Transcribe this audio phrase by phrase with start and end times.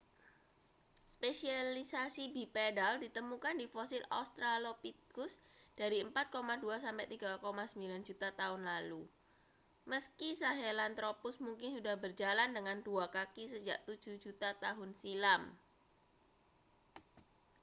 [1.13, 5.33] spesialisasi bipedal ditemukan di fosil australopithcus
[5.79, 7.45] dari 4,2-3,9
[8.07, 9.03] juta tahun lalu
[9.91, 15.41] meski sahelanthropus mungkin sudah berjalan dengan dua kaki sejak tujuh juta tahun silam